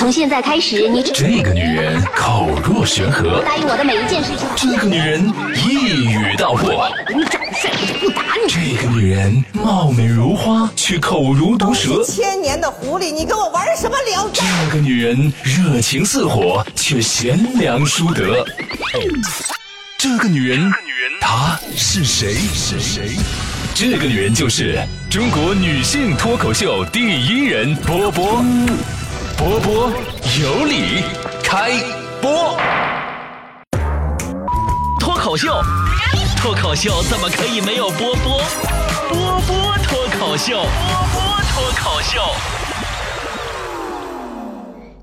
[0.00, 4.48] 从现在开始，你这个女人口若悬河，答应我的每一件事情。
[4.56, 8.50] 这个女人一语道破，你长得帅，我就不打你。
[8.50, 12.02] 这个女人貌美如花，却口如毒蛇。
[12.02, 14.42] 千年的狐狸，你跟我玩什么聊斋？
[14.70, 18.42] 这个女人热情似火，却贤良淑德。
[19.98, 20.72] 这个女人，
[21.20, 22.32] 她是谁？
[22.54, 23.18] 是谁？
[23.74, 28.42] 这个女人就是中国女性脱口秀第一人波波。
[29.40, 29.90] 波波
[30.38, 31.02] 有理，
[31.42, 31.72] 开
[32.20, 32.58] 播。
[35.00, 35.62] 脱口秀，
[36.36, 38.38] 脱口秀怎么可以没有波波？
[39.08, 40.68] 波波脱口秀，波
[41.14, 42.20] 波脱口秀。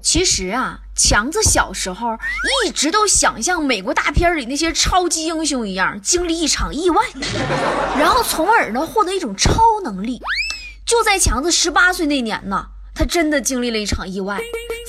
[0.04, 2.10] 其实啊，强子小时候
[2.64, 7.04] 一直都想像美国大片里那些超级英雄一样，经历一场意外，
[7.98, 10.22] 然后从而呢获得一种超能力。
[10.86, 12.68] 就在强子十八岁那年呢。
[12.98, 14.40] 他真的经历了一场意外，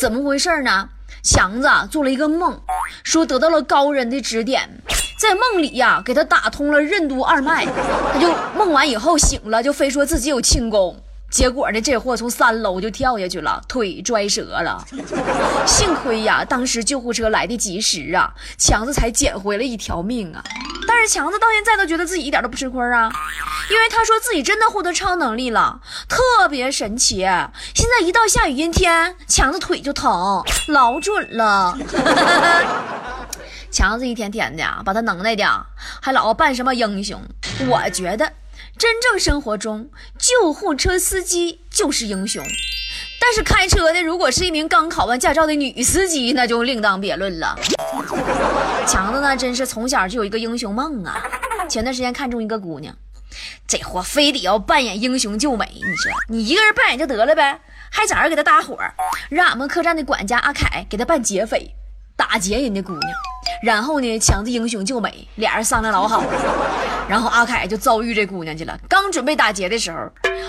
[0.01, 0.89] 怎么回事呢？
[1.23, 2.59] 强子做了一个梦，
[3.03, 4.67] 说得到了高人的指点，
[5.19, 10.97] 在梦里呀给他打通了任督二脉，他就梦完以后醒了，就非说自己有轻功。
[11.31, 14.83] 结果呢，这货从三楼就跳下去了，腿摔折了。
[15.67, 20.43] 幸亏呀，当时救护车来的及时啊，强子才捡回了一条命啊。
[21.09, 23.11] 强子到现在都觉得自己一点都不吃亏啊，
[23.71, 27.21] 因为他说自己真的获得超能力了，特别神奇。
[27.75, 31.77] 现在一到下雨阴天，强子腿就疼，老准了。
[33.73, 35.67] 强子一天天的把他能耐的
[36.01, 37.21] 还老扮什么英雄，
[37.69, 38.33] 我觉得。
[38.77, 42.45] 真正生活中，救护车司机就是英雄，
[43.21, 47.59] 但是开车的如果是一名刚考完驾照的女司机，那就另当别论了。
[48.87, 51.23] 强子呢，真是从小就有一个英雄梦啊！
[51.69, 52.95] 前段时间看中一个姑娘，
[53.67, 58.79] 这货非得要扮演英雄救美，你说你一个人扮演就得了呗，还找人给他搭伙，
[59.29, 61.75] 让俺们客栈的管家阿凯给他扮劫匪，
[62.17, 63.03] 打劫人家姑娘。
[63.63, 66.29] 然后呢，强子英雄救美，俩人商量老好了。
[67.09, 68.79] 然后阿凯就遭遇这姑娘去了。
[68.89, 69.99] 刚准备打劫的时候，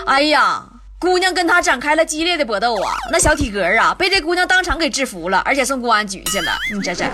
[0.06, 0.62] 哎呀，
[1.00, 2.94] 姑娘跟他展开了激烈的搏斗啊！
[3.10, 6.58] 那小体格啊，被这姑娘当场给制服了，而且送公安局去了。
[6.74, 7.06] 你这这，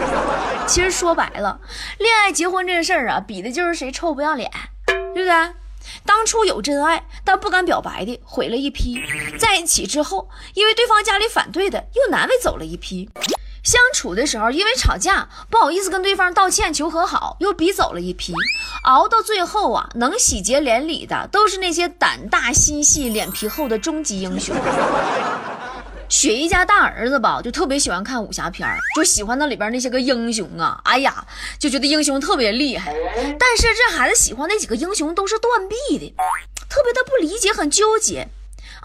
[0.67, 1.61] 其实说白了，
[1.99, 4.51] 恋爱结婚这事儿啊，比的就是谁臭不要脸，
[5.15, 5.31] 对不对？
[6.05, 9.01] 当初有真爱但不敢表白的毁了一批，
[9.39, 13.09] 在一起之后，因为对方家里反对的又难为走了一批。
[13.67, 18.33] 相处的时候，因为吵架不好意思跟对方道歉求和好，又逼走了一批。
[18.85, 24.55] 熬到最后啊，能喜结连理的都是那些胆大心细、脸皮厚的终极英雄。
[26.09, 31.27] 雪姨家大儿子吧，就特别喜欢看武侠片就喜欢那里边那些个英雄啊，哎呀，
[31.59, 32.95] 就觉得英雄特别厉害。
[33.37, 36.15] 但是这孩子喜欢那几个英雄都是断臂的，
[36.69, 38.29] 特别的不理解，很纠结。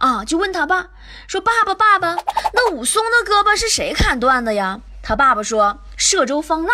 [0.01, 0.87] 啊，就问他爸
[1.27, 2.15] 说：“爸爸，爸爸，
[2.53, 6.73] 那武松的胳膊是谁砍断的呀？”他爸爸说：“歙州方腊。”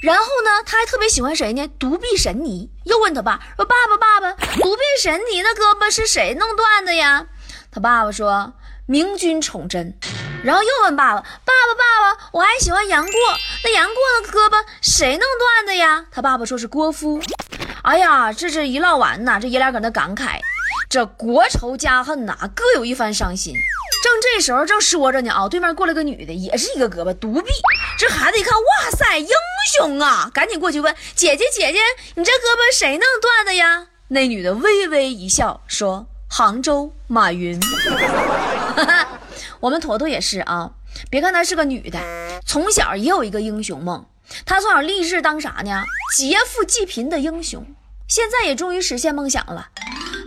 [0.00, 1.68] 然后呢，他还特别喜欢谁呢？
[1.78, 2.70] 独臂神尼。
[2.84, 7.26] 又问他爸说：“爸爸，爸爸，独臂神尼的胳膊是谁弄断的呀？”
[7.70, 8.54] 他爸爸说
[8.88, 9.94] ：“明君崇祯。”
[10.42, 13.12] 然后又问爸爸：“爸爸，爸爸，我还喜欢杨过，
[13.62, 17.20] 那杨过的胳膊谁弄断的呀？”他爸爸说是郭芙。
[17.82, 20.40] 哎呀，这这一唠完呐，这爷俩搁那感慨。
[20.92, 23.54] 这国仇家恨呐，各有一番伤心。
[24.04, 27.50] 正这时候正说着呢啊，对面过来个女的，也是一个胳膊独臂。
[27.98, 29.28] 这孩子一看，哇塞，英
[29.74, 30.30] 雄啊！
[30.34, 31.78] 赶紧过去问姐姐，姐姐，
[32.16, 33.86] 你这胳膊谁弄断的呀？
[34.08, 37.58] 那女的微微一笑，说：“杭州马云。
[39.60, 40.72] ”我们坨坨也是啊，
[41.08, 41.98] 别看她是个女的，
[42.44, 44.04] 从小也有一个英雄梦。
[44.44, 45.84] 她从小立志当啥呢？
[46.14, 47.64] 劫富济贫的英雄。
[48.06, 49.68] 现在也终于实现梦想了。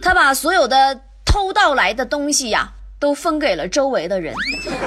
[0.05, 4.35] 他把所有的偷盗来的东西呀，都分给了周围的人。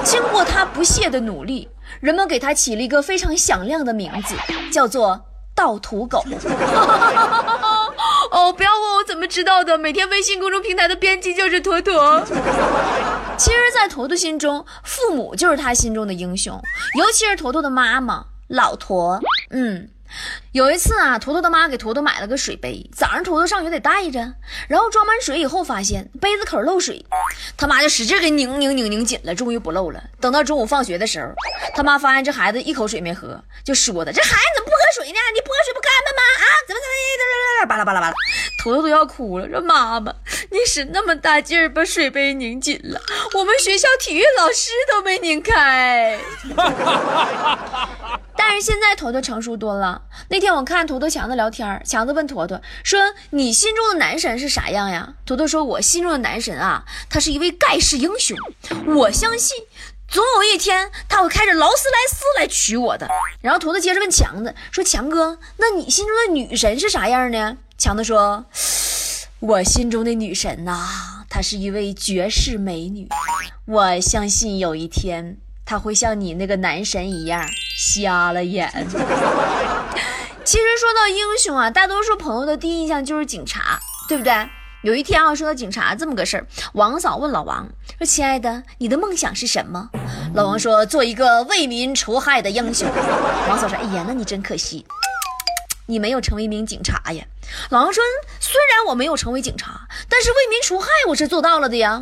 [0.01, 1.67] 经过他不懈的努力，
[1.99, 4.33] 人们给他起了一个非常响亮的名字，
[4.71, 5.19] 叫做
[5.53, 6.23] “盗土狗”。
[8.31, 12.23] 哦，不要问我怎么知道的，每天微信公众平台的编辑就是坨坨。
[13.37, 16.57] 其实，在坨坨心中，父母就是他心中的英雄，
[16.97, 19.19] 尤其是坨坨的妈妈老坨。
[19.49, 19.89] 嗯。
[20.51, 24.33] 有一次啊，坨坨的妈给坨坨买了个水杯，早上坨坨上学得带着，
[24.67, 27.05] 然后装满水以后发现杯子口漏水，
[27.55, 30.03] 他妈就使劲给拧拧拧拧紧了，终于不漏了。
[30.19, 31.31] 等到中午放学的时候，
[31.75, 35.19] 他妈发现这孩子一口水没喝，就说他这孩子怎么不喝水呢？
[35.33, 36.21] 你不喝水不干巴吗？
[36.39, 36.89] 啊，怎么怎么
[37.67, 38.15] 巴拉巴拉巴拉，
[38.63, 40.15] 坨坨都要哭了，说妈妈，
[40.49, 42.99] 你使那么大劲儿把水杯拧紧了，
[43.35, 46.17] 我们学校体育老师都没拧开。
[48.41, 50.03] 但是现在坨坨成熟多了。
[50.29, 52.97] 那天我看坨坨强子聊天，强子问坨坨说
[53.31, 58.37] ：“你心中的男神是啥样呀？”坨坨说：“我心中的男神啊，他是一位盖世英雄。
[58.95, 59.57] 我相信
[60.07, 63.09] 总有一天他会开着劳斯莱斯来娶我的。
[63.41, 68.45] 然后图子接着问强子说：“强哥，那你心中的女神是啥样呢？”强子说
[69.41, 73.09] ：“我心中的女神呐、她是一位绝世美女。
[73.65, 75.37] 我相信有一天
[75.69, 77.45] 他会像你那个男神一样
[77.77, 78.67] 瞎了眼。
[80.43, 84.33] ”其实说到英雄啊，大多数朋友的第一印象就是警察，对不对？
[84.81, 87.69] 有一天啊，说到警察这么个事儿，王嫂问老王
[87.99, 89.91] 说：“亲爱的，你的梦想是什么？”
[90.33, 92.89] 老王说：“做一个为民除害的英雄。”
[93.47, 94.83] 王嫂说：“哎呀，那你真可惜，
[95.85, 97.23] 你没有成为一名警察呀。”
[97.69, 98.03] 老王说
[98.41, 101.99] ：“虽然我没有成为警察，但是为民除害我是做到了的呀。”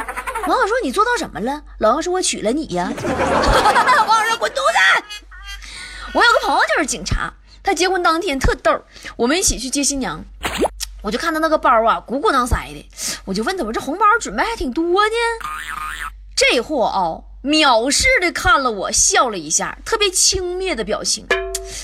[0.47, 2.91] 王嫂说：“你做到什么了？”老王说：“我娶了你呀。
[2.95, 5.03] ”王嫂说：“滚犊子！”
[6.13, 8.81] 我有个朋友就是警察，他结婚当天特逗，
[9.17, 10.23] 我们一起去接新娘。
[11.03, 12.89] 我就看他那个包啊，鼓鼓囊塞的，
[13.25, 15.15] 我就问他，我这红包准备还挺多呢。
[16.35, 21.27] 这货啊、藐视的看了我，笑了一下，特别轻蔑的表情，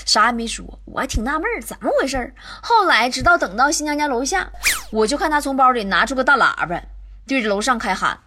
[0.06, 0.64] 啥也没说。
[0.86, 2.34] 我还挺纳闷，怎么回事？
[2.62, 4.50] 后来直到等到新娘家楼下，
[4.90, 6.82] 我就看他从包里拿出个大喇叭，
[7.26, 8.20] 对着楼上开喊：“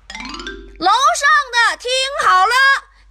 [0.79, 1.87] 楼上的听
[2.25, 2.53] 好了，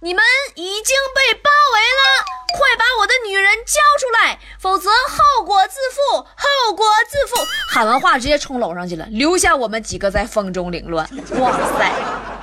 [0.01, 0.21] 你们
[0.55, 2.25] 已经被包围了，
[2.57, 7.41] 快把我的女人交出来，否则后果自负，后果自负！”
[7.73, 11.09] 喊完话，直接冲楼上去了，留下我们几个在风中凌乱。
[11.39, 12.36] 哇塞！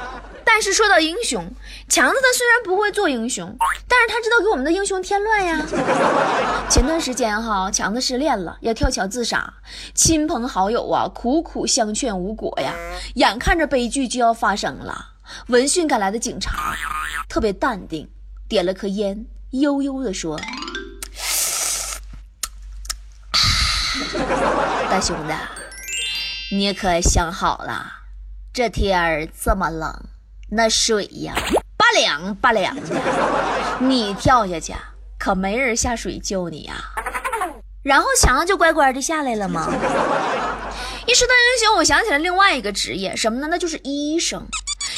[0.44, 1.52] 但是说到英雄，
[1.88, 3.56] 强子他虽然不会做英雄，
[3.88, 5.60] 但是他知道给我们的英雄添乱呀。
[6.70, 9.54] 前段时间哈，强子失恋了，要跳桥自杀，
[9.94, 12.72] 亲朋好友啊苦苦相劝无果呀，
[13.14, 15.12] 眼看着悲剧就要发生了。
[15.48, 16.76] 闻讯赶来的警察
[17.28, 18.10] 特别淡定，
[18.46, 20.38] 点了颗烟，悠悠地说
[24.90, 25.34] ：“大兄弟，
[26.54, 28.00] 你可想好了，
[28.52, 30.04] 这天儿这么冷，
[30.50, 31.34] 那水呀
[31.76, 32.82] 拔凉拔凉的，
[33.80, 34.74] 你跳下去
[35.18, 36.74] 可没人下水救你呀。”
[37.82, 39.66] 然后强子就乖乖的下来了吗？
[41.06, 43.48] 一说到英雄，我想起了另外一个职业，什么呢？
[43.50, 44.46] 那就是医生。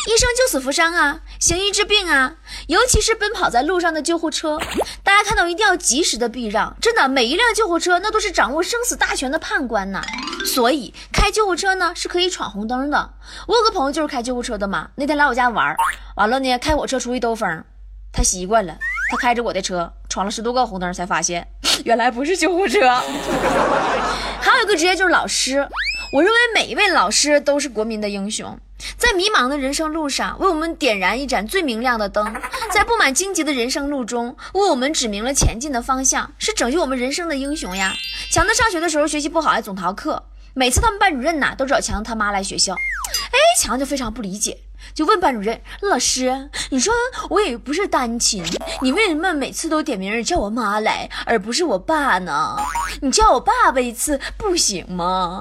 [0.07, 2.37] 医生救死扶伤啊，行医治病啊，
[2.69, 4.57] 尤其是奔跑在路上的救护车，
[5.03, 6.77] 大家看到一定要及时的避让。
[6.81, 10.01] 真的，每一辆救护车那都是掌握生死大权的判官呐。
[10.45, 13.15] 所以开救护车呢是可以闯红灯的。
[13.49, 15.75] 我有个朋友就是开救护车的嘛，那天来我家玩，
[16.15, 17.65] 完了呢开我车出去兜风，
[18.13, 18.79] 他习惯了，
[19.11, 21.49] 他开着我的车闯了十多个红灯，才发现
[21.85, 22.79] 原来不是救护车。
[24.41, 25.69] 还有一个职业就是老师，
[26.17, 28.59] 我认为每一位老师都是国民的英雄。
[28.97, 32.25] 在迷茫的人生路上，为我们点燃一盏最明亮的灯；
[32.73, 37.93] 在布满荆棘的人生路中，为我们指明了前进的方向，是拯救我们人生的英雄呀。
[38.31, 40.23] 强子上学的时候学习不好，还总逃课，
[40.55, 44.57] 每次他们班主任呐都找强子他妈来学校，哎，强子非常不理解，
[44.95, 46.95] 就问班主任：“老师，你说
[47.29, 48.43] 我也不是单亲，
[48.81, 52.57] 你为什么每次都点名叫我妈来，而不是我爸呢？
[53.03, 55.41] 你叫我爸爸一次不行吗？”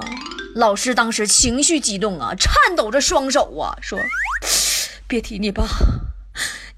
[0.56, 3.98] 老师当时情绪激动啊，颤抖着双手啊，说
[5.06, 5.66] ：“别提你爸，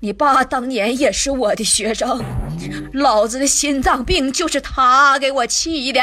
[0.00, 2.20] 你爸当年也是我的学生，
[2.92, 6.00] 老子的心脏病就是他给我气的。”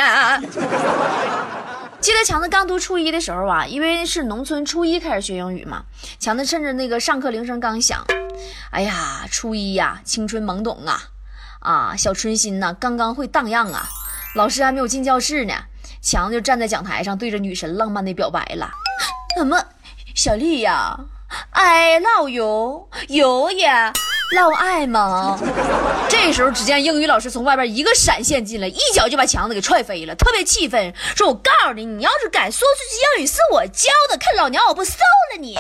[2.00, 5.84] 记得强子刚读初一的时候啊，因为是农村初一开始学英语嘛，
[6.18, 8.06] 强子趁着那个上课铃声刚响，
[8.72, 11.02] 哎呀，初一呀，青春懵懂啊，
[11.60, 13.86] 啊，小春心呐、刚刚会荡漾啊，
[14.36, 15.54] 老师还没有进教室呢。
[16.06, 18.70] 强子就站在讲台上，对着女神浪漫的表白了。
[19.36, 19.60] 怎么，
[20.14, 20.96] 小丽呀
[21.50, 23.68] ，I love you，有也
[24.36, 25.40] love 爱吗？
[26.08, 34.92] 这时候，只见英语老师从外边一个闪现进来，一脚就把强子给踹飞了，特别气愤，说：“我告诉你，你要是敢说出去英语是我教的，看老娘我不收
[35.34, 35.58] 了你！”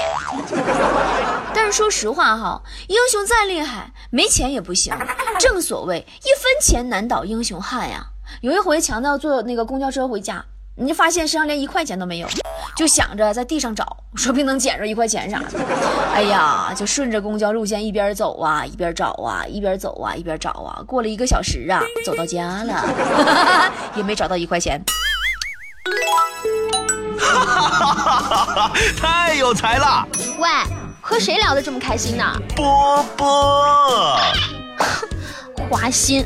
[1.56, 4.96] 但是说实话哈，英雄再厉害，没钱也不行。
[5.40, 8.06] 正所谓一分钱难倒英雄汉呀。
[8.42, 10.44] 有一回，强子要坐那个公交车回家，
[10.76, 12.28] 你就发现身上连一块钱都没有，
[12.76, 15.60] 就想着在地上找，说不定能捡着一块钱啥的。
[16.14, 20.82] 哎呀，就顺着公交路线一边走啊，一边找啊，一边走啊，一边找啊。
[20.86, 22.84] 过了一个小时啊，走到家了，
[23.96, 24.82] 也没找到一块钱。
[27.18, 28.72] 哈哈哈哈哈！
[28.98, 30.08] 太有才了，
[30.40, 30.50] 喂，
[31.02, 32.24] 和谁聊得这么开心呢？
[32.56, 34.18] 波波。
[35.70, 36.26] 花心，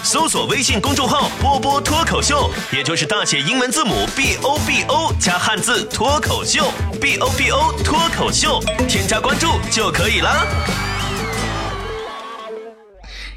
[0.11, 10.45] 搜索微信公众号“波波脱口秀”，也就是大写英文字母 B O B O 加汉字脱口秀，B O B O 脱口秀，添加关注就可以了。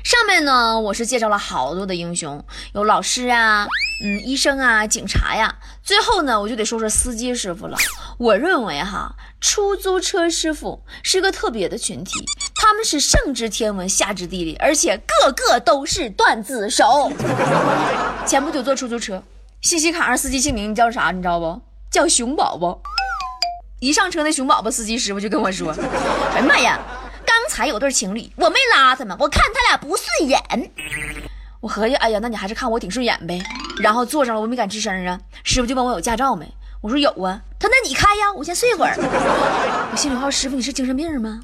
[0.03, 3.69] 上面呢，我是介绍了好多的英雄，有老师啊，
[4.05, 5.55] 嗯，医生啊，警察呀。
[5.85, 7.79] 最后呢，我就得说说司机师傅了。
[8.19, 9.15] 我认为哈，
[9.47, 12.13] 出租车师傅是个特别的群体，
[12.55, 17.13] 他们是上知天文，下知地理，而且个个都是段子手。
[18.25, 19.23] 前不久坐出租车，
[19.61, 21.11] 信息卡上司机姓名叫啥？
[21.11, 21.61] 你知道不？
[21.91, 22.81] 叫熊宝宝。
[23.81, 25.71] 一上车，那熊宝宝司机师傅就跟我说
[26.33, 26.81] ：“哎呀妈呀！”
[27.27, 30.41] 刚才有对情侣，我没拉他们，我看他俩不顺眼。
[31.61, 33.43] 我合计，哎呀，那你还是看我挺顺眼呗。
[33.79, 35.21] 然后坐上了，我没敢吱声啊。
[35.43, 36.51] 师傅就问我有驾照没，
[36.85, 37.41] 我说有啊。
[37.59, 38.95] 他那你开呀，我先睡会儿。
[39.91, 41.41] 我心里话，师傅你是精神病吗？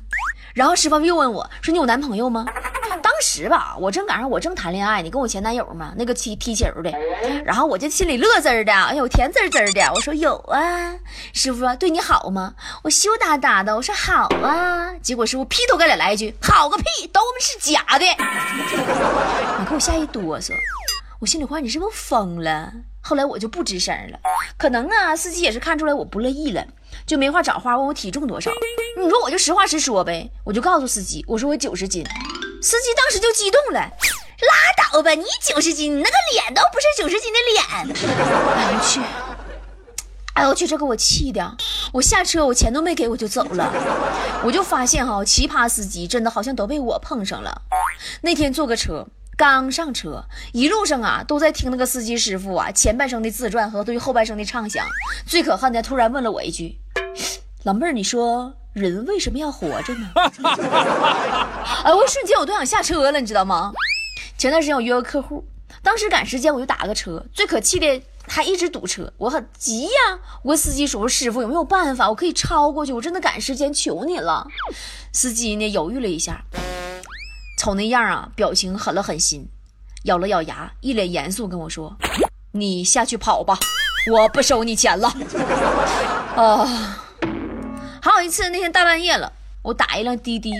[0.53, 2.45] 然后师傅又问我说你有男朋友吗？
[3.03, 6.93] 当时吧，我正赶上我正谈恋爱，你跟我前男友嘛，那个踢踢球的，
[7.47, 10.95] 然后我就心里乐滋的，哎呦甜滋滋的，我说有啊，
[11.33, 12.53] 师傅对你好吗？
[12.83, 18.05] 我羞答答的，我说好啊，结果师傅劈头盖脸来一句好个屁，都是假的，
[19.59, 20.53] 你给我吓一哆嗦，
[21.19, 22.71] 我心里话你是不是疯了？
[23.01, 24.19] 后来我就不吱声了，
[24.57, 26.65] 可能啊，司机也是看出来我不乐意了，
[27.07, 28.51] 就没话找话问我体重多少，
[28.97, 32.05] 你说我就实话实说呗，我就告诉司机，我说我九十斤。
[32.63, 37.97] 司机当时就激动了，拉倒吧，你九十斤，你那个脸都不是九十斤的脸。
[38.55, 39.01] 哎呦我去，
[40.35, 41.57] 哎呦我去，这给我气的，
[41.95, 43.73] 我下车我钱都没给我就走了。
[44.45, 47.63] 我就发现哈，奇葩司机真的好像都被我碰上了。
[48.21, 49.07] 那天坐个车，
[49.41, 54.85] 刚上车，一路上啊都在听那个司机师傅啊前半生的自传和对于后半生的畅想。
[55.27, 56.79] 最可恨的，突然问了我一句
[57.65, 60.11] ：“老妹儿，你说？”人为什么要活着呢？
[61.85, 63.73] 哎，我瞬间我都想下车了，你知道吗？
[64.37, 65.43] 前段时间我约个客户，
[65.83, 70.21] 当时赶时间我就打个车，最可气的还一直堵车，我很急呀。
[70.43, 72.93] 我跟司机说：“师傅有没有办法，我可以超过去？
[72.93, 74.47] 我真的赶时间，求你了。”
[75.13, 76.45] 司机呢犹豫了一下，
[77.61, 79.47] 瞅那样啊，表情狠了狠心，
[80.05, 81.95] 咬了咬牙，一脸严肃跟我说
[82.53, 83.59] ：“你下去跑吧，
[84.11, 85.13] 我不收你钱了。
[86.37, 87.05] ”啊。
[88.01, 90.55] 还有一次，那天大半夜了，我打一辆滴滴，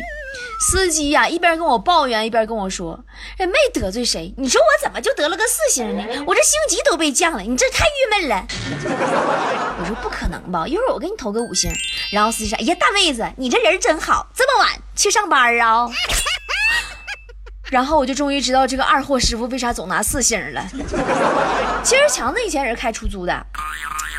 [0.61, 3.03] 司机呀一边跟我抱怨，一边跟我说
[3.41, 6.05] ：“哎，没得罪谁，你说我怎么就得了个四星呢？
[6.27, 8.47] 我这星级都被降了，你这太郁闷了。”
[9.81, 11.73] 我说：“不可能吧，一会儿我给你投个五星。”
[12.13, 15.89] 然后司机说：“哎呀，大妹子，你这人真好，这么晚去上班啊？”
[17.71, 20.63] 然后我就终于知道这个二货师傅为啥总拿四星了。
[21.83, 23.47] 其实强子以前也是开出租的。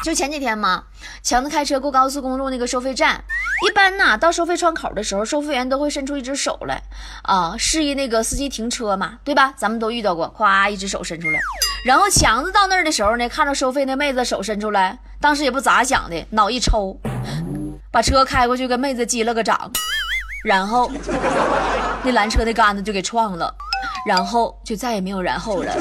[0.03, 0.84] 就前几天嘛，
[1.22, 3.24] 强子开车过高速公路那个收费站，
[3.67, 6.81] 一般呐，到收费窗口的时候，收费员都会伸出一只手来，
[7.22, 9.53] 啊，示意那个司机停车嘛，对吧？
[9.55, 11.39] 咱们都遇到过，咵，一只手伸出来。
[11.86, 17.00] 然后强子到那儿的时候呢，看到收费那妹子手伸出来，当时也不咋想的，脑一抽，
[17.91, 19.72] 把车开过去跟妹子击了个掌，
[20.43, 20.91] 然后
[22.03, 23.53] 那拦车的杆子就给撞了，
[24.05, 25.74] 然后就再也没有然后了。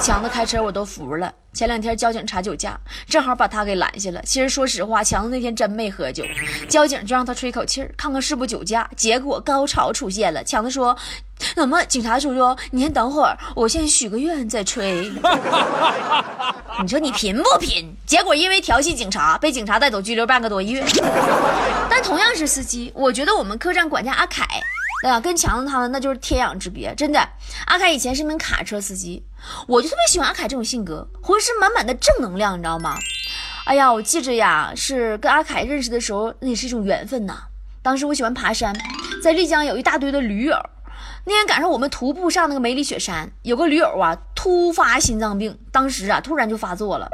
[0.00, 1.32] 强子开车我都服了。
[1.52, 2.78] 前两天交警查酒驾，
[3.08, 4.22] 正好把他给拦下了。
[4.22, 6.24] 其实说实话，强子那天真没喝酒，
[6.68, 8.88] 交警就让他吹口气儿，看看是不是酒驾。
[8.96, 10.96] 结果高潮出现了，强子说
[11.56, 11.82] ：“怎么？
[11.86, 15.10] 警察叔叔，你先等会儿，我先许个愿再吹。
[16.82, 17.92] ”你说你贫不贫？
[18.06, 20.84] 结果因为调戏警察，被警察带走拘留半个多月。
[21.90, 24.46] 但同样是司机，我觉得我们客栈管家阿凯。
[25.02, 27.20] 啊，跟强子他们那就是天壤之别，真的。
[27.66, 29.24] 阿凯以前是名卡车司机，
[29.66, 32.96] 我就特别喜欢阿凯这种性格，浑身满满的正能量，你知道吗？
[33.64, 37.44] 哎呀，我记着呀，是跟阿凯认识的时候，那也是一种缘分呐。
[37.82, 38.74] 当时我喜欢爬山，
[39.22, 40.56] 在丽江有一大堆的驴友。
[41.24, 47.08] 那天赶上我们徒步上那个梅里雪山，有个驴友啊突发心脏病，当时啊突然就发作了。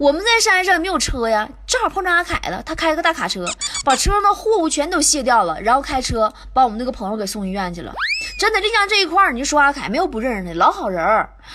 [0.00, 3.44] 我们在山上也没有车呀，正好碰上阿凯了，他开个大卡车，
[3.84, 7.92] 把车上的货物全都卸掉了，然后开车把我们那个朋友给送医院去了。
[8.38, 11.04] 真的，丽江这一块儿，你就说阿凯没有不认识的，老好人。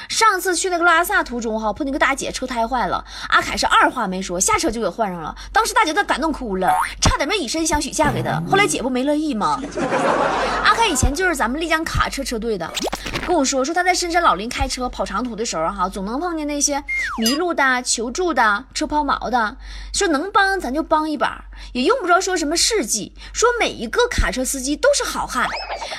[0.09, 5.35] 上次去那个拉萨途中哈，碰见个大姐车胎坏了，阿凯是二话没说，下车就给换上了。
[5.51, 6.71] 当时大姐都感动哭了，
[7.01, 8.39] 差点没以身相许嫁给他。
[8.47, 9.59] 后来姐不没乐意吗？
[10.63, 12.71] 阿凯以前就是咱们丽江卡车车队的，
[13.25, 16.83] 跟我说说他在深山老林开车跑长途的时候哈，总能碰见那些
[17.17, 19.57] 迷路的、求助的、车抛锚的，
[19.93, 25.47] 说能帮咱就帮一把，也用不着说什么事迹，说每一个卡车司机都是好汉，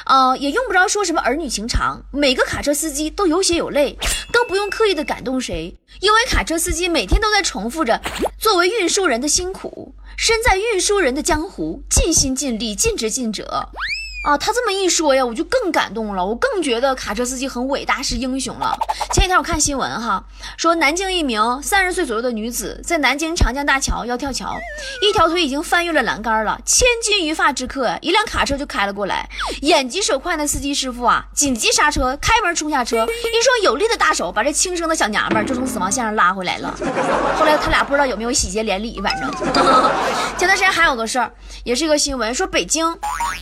[0.05, 0.77] 呃，也用不。
[0.77, 3.99] 着说什么儿女情长，每个卡车司机都有血有泪，
[4.31, 7.99] 更不用刻意的感动谁，因为卡车司机每天都在重复着
[8.39, 9.95] 作为运输人的辛苦。
[10.19, 13.71] 身在运输人的江湖，尽心尽力，尽职尽责。
[14.27, 18.77] 啊，他这么一说呀，我就更感动了，我更觉得卡车司机很伟大，是英雄了。
[19.13, 20.25] 前几天我看新闻哈，
[20.57, 24.59] 说南京一名三十岁左右的女子在南京长江大桥要跳桥，
[25.01, 29.29] 一条腿已经翻越了栏杆了，千钧一发之刻，一辆卡车就开了过来，
[29.63, 36.75] 眼疾手快的司机师傅啊，紧急刹车，开门冲下车，一双有力的大手把这轻生的小娘们就从死亡线上拉回来了。
[37.39, 39.31] 后来他俩不知道有没有喜结连理，反正
[40.37, 41.31] 前段时间还有个事儿，
[41.63, 42.93] 也是一个新闻，说北京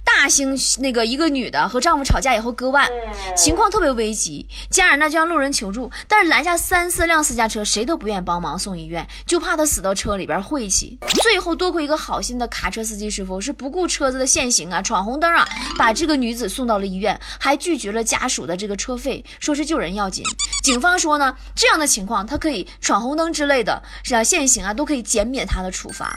[0.05, 0.55] 大兴。
[0.79, 2.89] 那个一个女的和丈夫吵架以后割腕，
[3.37, 10.99] 情况特别危急，家人呢就向路人求助，但是拦下三四辆私家车，谁都不愿意帮忙送医院，就怕她死到车里边晦气。
[11.23, 15.47] 最后多亏一个好心的卡车司机师傅，是不顾车子的限行啊，闯红灯啊，
[15.79, 20.25] 把这个女子送到了医院，还拒绝了家属的这个车费，说是救人要紧。
[20.63, 26.15] 警方说呢，这样的情况他可以闯红灯之类的，是啊，限行啊，都可以减免他的处罚。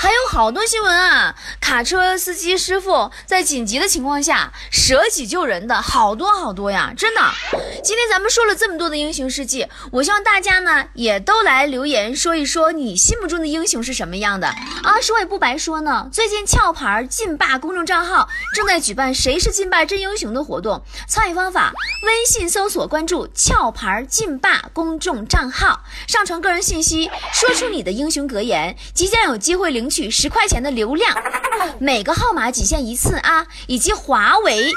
[0.00, 1.34] 还有好多新闻啊！
[1.60, 7.20] 卡车司机师傅在紧急的情况下舍己救人的好多好多呀，真的。
[7.82, 14.46] 今天咱们说了这么多的英雄事迹，我希望大家呢也都来留言说一说你心目中的英雄是什么样的
[14.84, 15.00] 啊？
[15.02, 21.72] 说也不白说呢，最近壳牌劲霸公众账号正在举办“谁是劲霸真英雄”的活动，参与方法：
[22.06, 29.87] 微信搜索关注“壳牌劲霸”公众账号，上传个人信息，说出你的英雄格言，即将有机会领。
[29.88, 31.16] 取十块钱的流量，
[31.78, 33.46] 每个号码仅限一次啊！
[33.66, 34.70] 以及华为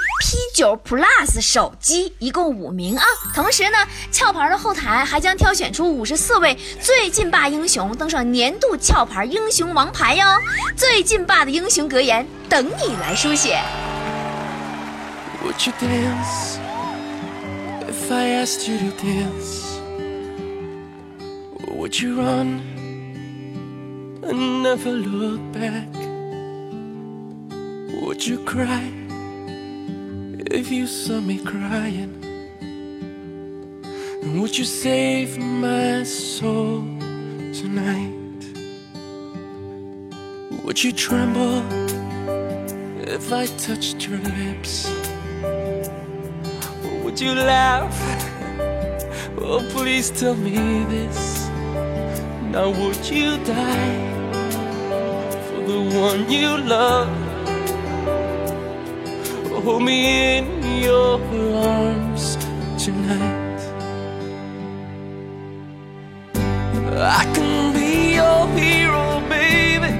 [0.55, 3.03] P9 Plus 手机，一共五名啊！
[3.33, 3.77] 同时呢，
[4.13, 10.25] 壳牌的后台还将挑选出五十四位最劲霸英雄，登上年度壳牌英雄王牌哟！
[10.75, 13.59] 最劲霸的英雄格言等你来书写。
[24.23, 25.87] And never look back?
[28.01, 28.91] Would you cry
[30.51, 32.17] if you saw me crying?
[34.21, 36.81] And would you save my soul
[37.53, 38.41] tonight?
[40.63, 41.63] Would you tremble
[43.01, 44.89] if I touched your lips?
[45.43, 47.97] Or would you laugh?
[49.37, 51.49] Oh, please tell me this.
[52.51, 54.10] Now, would you die?
[55.93, 57.09] One you love.
[59.63, 61.19] Hold me in your
[61.55, 62.37] arms
[62.83, 63.61] tonight.
[66.95, 69.91] I can be your hero, baby.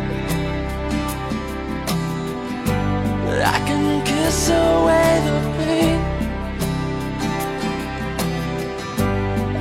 [3.43, 5.99] I can kiss away the pain.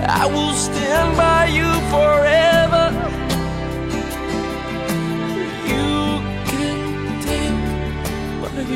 [0.09, 2.30] I will stand by you forever.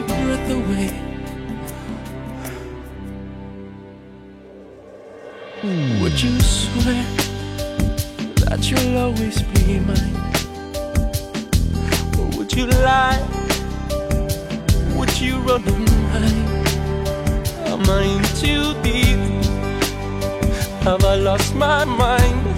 [0.06, 0.90] Breath away.
[6.00, 7.04] Would you swear
[8.44, 10.16] that you'll always be mine?
[12.18, 13.22] Or would you lie?
[14.96, 16.54] Would you run and hide?
[17.72, 19.18] Am I in too deep?
[20.84, 22.53] Have I lost my mind?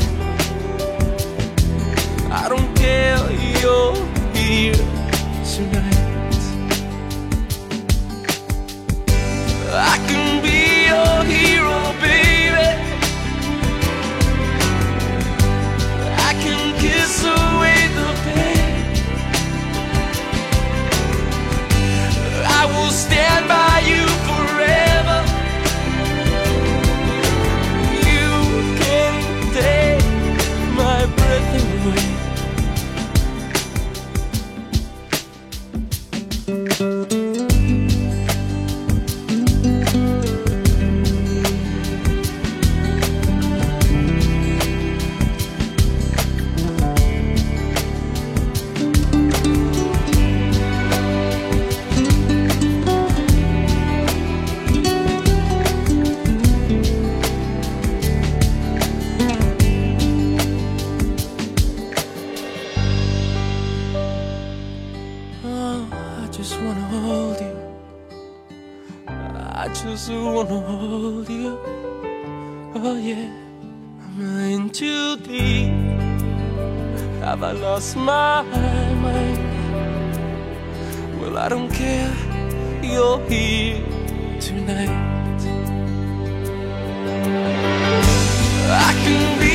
[81.20, 82.12] Well, I don't care.
[82.82, 83.82] You're here
[84.40, 84.90] tonight.
[88.68, 89.45] I can